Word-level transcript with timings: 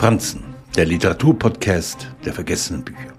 Franzen, 0.00 0.54
der 0.76 0.86
Literaturpodcast 0.86 2.08
der 2.24 2.32
vergessenen 2.32 2.86
Bücher. 2.86 3.12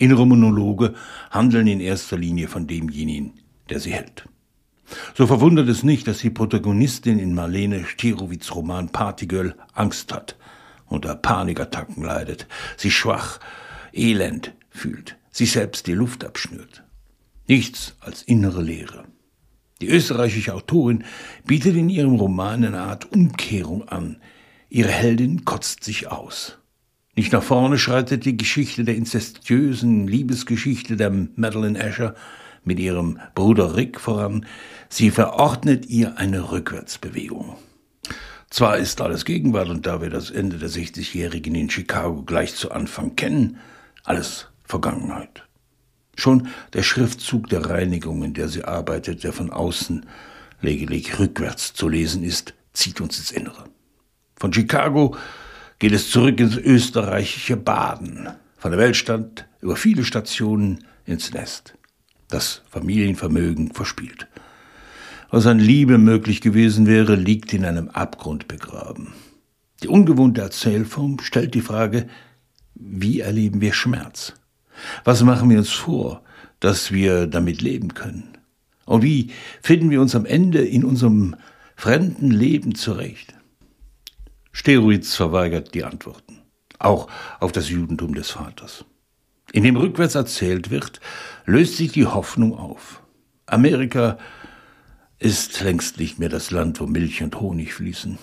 Innere 0.00 0.26
Monologe 0.26 0.94
handeln 1.30 1.68
in 1.68 1.78
erster 1.78 2.18
Linie 2.18 2.48
von 2.48 2.66
demjenigen, 2.66 3.34
der 3.70 3.78
sie 3.78 3.92
hält. 3.92 4.28
So 5.14 5.28
verwundert 5.28 5.68
es 5.68 5.84
nicht, 5.84 6.08
dass 6.08 6.18
die 6.18 6.30
Protagonistin 6.30 7.20
in 7.20 7.36
Marlene 7.36 7.84
Stirowitz 7.84 8.52
Roman 8.52 8.88
Partygirl 8.88 9.54
Angst 9.74 10.12
hat, 10.12 10.36
unter 10.86 11.14
Panikattacken 11.14 12.02
leidet, 12.02 12.48
sich 12.76 12.96
schwach, 12.96 13.38
elend 13.92 14.54
fühlt, 14.70 15.16
sich 15.30 15.52
selbst 15.52 15.86
die 15.86 15.94
Luft 15.94 16.24
abschnürt. 16.24 16.82
Nichts 17.46 17.94
als 18.00 18.22
innere 18.22 18.60
Leere. 18.60 19.04
Die 19.80 19.88
österreichische 19.88 20.54
Autorin 20.54 21.04
bietet 21.46 21.76
in 21.76 21.88
ihrem 21.88 22.16
Roman 22.16 22.64
eine 22.64 22.80
Art 22.80 23.12
Umkehrung 23.12 23.86
an, 23.88 24.16
Ihre 24.74 24.90
Heldin 24.90 25.44
kotzt 25.44 25.84
sich 25.84 26.10
aus. 26.10 26.58
Nicht 27.14 27.32
nach 27.32 27.44
vorne 27.44 27.78
schreitet 27.78 28.24
die 28.24 28.36
Geschichte 28.36 28.82
der 28.82 28.96
inzestiösen 28.96 30.08
Liebesgeschichte 30.08 30.96
der 30.96 31.12
Madeleine 31.36 31.80
Asher 31.80 32.16
mit 32.64 32.80
ihrem 32.80 33.20
Bruder 33.36 33.76
Rick 33.76 34.00
voran, 34.00 34.46
sie 34.88 35.12
verordnet 35.12 35.86
ihr 35.86 36.18
eine 36.18 36.50
Rückwärtsbewegung. 36.50 37.54
Zwar 38.50 38.78
ist 38.78 39.00
alles 39.00 39.24
Gegenwart 39.24 39.68
und 39.68 39.86
da 39.86 40.02
wir 40.02 40.10
das 40.10 40.32
Ende 40.32 40.58
der 40.58 40.70
60-Jährigen 40.70 41.54
in 41.54 41.70
Chicago 41.70 42.24
gleich 42.24 42.56
zu 42.56 42.72
Anfang 42.72 43.14
kennen, 43.14 43.58
alles 44.02 44.48
Vergangenheit. 44.64 45.44
Schon 46.16 46.48
der 46.72 46.82
Schriftzug 46.82 47.48
der 47.48 47.64
Reinigung, 47.64 48.24
in 48.24 48.34
der 48.34 48.48
sie 48.48 48.64
arbeitet, 48.64 49.22
der 49.22 49.32
von 49.32 49.50
außen 49.50 50.04
lediglich 50.62 51.20
rückwärts 51.20 51.74
zu 51.74 51.88
lesen 51.88 52.24
ist, 52.24 52.54
zieht 52.72 53.00
uns 53.00 53.18
ins 53.18 53.30
Innere. 53.30 53.66
Von 54.44 54.52
Chicago 54.52 55.16
geht 55.78 55.92
es 55.92 56.10
zurück 56.10 56.38
ins 56.38 56.58
österreichische 56.58 57.56
Baden, 57.56 58.28
von 58.58 58.72
der 58.72 58.78
Weltstadt 58.78 59.46
über 59.62 59.74
viele 59.74 60.04
Stationen 60.04 60.84
ins 61.06 61.32
Nest. 61.32 61.78
Das 62.28 62.60
Familienvermögen 62.68 63.72
verspielt. 63.72 64.26
Was 65.30 65.46
an 65.46 65.58
Liebe 65.58 65.96
möglich 65.96 66.42
gewesen 66.42 66.86
wäre, 66.86 67.14
liegt 67.14 67.54
in 67.54 67.64
einem 67.64 67.88
Abgrund 67.88 68.46
begraben. 68.46 69.14
Die 69.82 69.88
ungewohnte 69.88 70.42
Erzählform 70.42 71.20
stellt 71.20 71.54
die 71.54 71.62
Frage, 71.62 72.06
wie 72.74 73.20
erleben 73.20 73.62
wir 73.62 73.72
Schmerz? 73.72 74.34
Was 75.04 75.22
machen 75.22 75.48
wir 75.48 75.56
uns 75.56 75.70
vor, 75.70 76.22
dass 76.60 76.92
wir 76.92 77.28
damit 77.28 77.62
leben 77.62 77.94
können? 77.94 78.36
Und 78.84 79.02
wie 79.02 79.30
finden 79.62 79.88
wir 79.88 80.02
uns 80.02 80.14
am 80.14 80.26
Ende 80.26 80.62
in 80.62 80.84
unserem 80.84 81.34
fremden 81.76 82.30
Leben 82.30 82.74
zurecht? 82.74 83.33
Steroids 84.56 85.16
verweigert 85.16 85.74
die 85.74 85.82
Antworten, 85.82 86.38
auch 86.78 87.08
auf 87.40 87.50
das 87.50 87.68
Judentum 87.68 88.14
des 88.14 88.30
Vaters. 88.30 88.84
In 89.52 89.64
dem 89.64 89.76
rückwärts 89.76 90.14
erzählt 90.14 90.70
wird, 90.70 91.00
löst 91.44 91.76
sich 91.76 91.90
die 91.90 92.06
Hoffnung 92.06 92.56
auf. 92.56 93.02
Amerika 93.46 94.16
ist 95.18 95.60
längst 95.60 95.98
nicht 95.98 96.20
mehr 96.20 96.28
das 96.28 96.52
Land, 96.52 96.80
wo 96.80 96.86
Milch 96.86 97.20
und 97.20 97.40
Honig 97.40 97.74
fließen. 97.74 98.16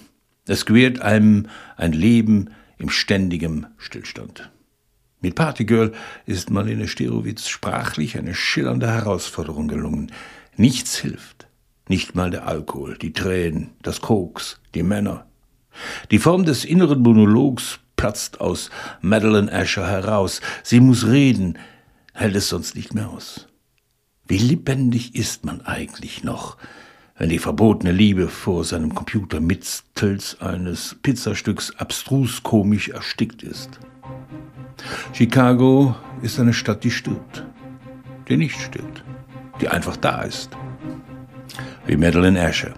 Es 0.48 0.66
gewährt 0.66 1.02
einem 1.02 1.48
ein 1.76 1.92
Leben 1.92 2.52
im 2.78 2.90
ständigem 2.90 3.68
Stillstand. 3.78 4.50
Mit 5.20 5.36
Partygirl 5.36 5.92
ist 6.26 6.50
Marlene 6.50 6.88
Sterowitz 6.88 7.50
sprachlich 7.50 8.18
eine 8.18 8.36
schillernde 8.36 8.90
Herausforderung 8.90 9.68
gelungen. 9.68 10.14
Nichts 10.56 10.98
hilft. 10.98 11.48
Nicht 11.90 12.16
mal 12.16 12.32
der 12.32 12.48
Alkohol, 12.48 12.98
die 12.98 13.12
Tränen, 13.12 13.72
das 13.82 14.00
Koks, 14.00 14.62
die 14.74 14.84
Männer, 14.84 15.28
die 16.12 16.20
Form 16.20 16.46
des 16.46 16.66
inneren 16.66 17.02
Monologs 17.02 17.80
platzt 17.96 18.42
aus 18.42 18.70
Madeleine 19.02 19.52
Asher 19.52 19.88
heraus. 19.88 20.42
Sie 20.64 20.80
muss 20.80 21.06
reden, 21.06 21.58
hält 22.14 22.36
es 22.36 22.50
sonst 22.50 22.76
nicht 22.76 22.94
mehr 22.94 23.10
aus. 23.10 23.48
Wie 24.28 24.38
lebendig 24.38 25.16
ist 25.16 25.46
man 25.46 25.62
eigentlich 25.62 26.24
noch, 26.24 26.58
wenn 27.18 27.30
die 27.30 27.40
verbotene 27.40 27.92
Liebe 27.92 28.28
vor 28.30 28.64
seinem 28.64 28.96
Computer 28.96 29.40
mittels 29.40 30.40
eines 30.42 30.96
Pizzastücks 31.04 31.76
abstrus 31.78 32.42
komisch 32.42 32.90
erstickt 32.90 33.44
ist. 33.44 33.80
Chicago 35.14 35.96
ist 36.22 36.40
eine 36.40 36.54
Stadt, 36.54 36.84
die 36.84 36.92
stirbt, 36.92 37.46
die 38.28 38.38
nicht 38.38 38.60
stirbt, 38.60 39.04
die 39.60 39.68
einfach 39.68 39.98
da 39.98 40.24
ist. 40.24 40.50
Wie 41.86 41.98
Madeleine 41.98 42.42
Asher. 42.42 42.74